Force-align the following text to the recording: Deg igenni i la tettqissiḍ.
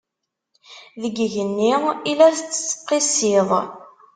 Deg 1.01 1.15
igenni 1.25 1.73
i 2.09 2.13
la 2.19 2.29
tettqissiḍ. 2.37 3.49